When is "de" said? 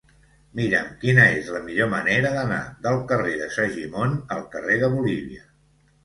3.41-3.49, 4.85-4.89